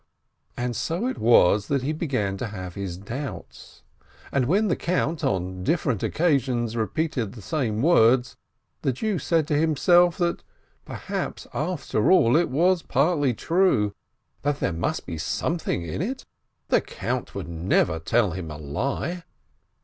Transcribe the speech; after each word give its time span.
And 0.57 0.75
so 0.75 1.05
it 1.05 1.19
was 1.19 1.67
that 1.67 1.83
he 1.83 1.93
began 1.93 2.35
to 2.37 2.47
have 2.47 2.73
his 2.73 2.97
doubts, 2.97 3.83
and 4.31 4.45
when 4.47 4.67
the 4.67 4.75
Count, 4.75 5.23
on 5.23 5.63
different 5.63 6.01
occasions, 6.01 6.75
repeated 6.75 7.33
the 7.33 7.41
same 7.43 7.83
words, 7.83 8.35
the 8.81 8.93
Jew 8.93 9.19
said 9.19 9.47
to 9.47 9.55
himself, 9.59 10.17
that 10.17 10.41
perhaps 10.85 11.45
after 11.53 12.11
all 12.11 12.35
it 12.35 12.49
was 12.49 12.81
partly 12.81 13.35
true, 13.35 13.93
that 14.41 14.59
there 14.59 14.73
must 14.73 15.05
be 15.05 15.19
something 15.19 15.83
in 15.83 16.01
it— 16.01 16.25
the 16.69 16.81
Count 16.81 17.35
would 17.35 17.47
never 17.47 17.99
tell 17.99 18.31
him 18.31 18.49
a 18.49 18.57
lie 18.57 19.23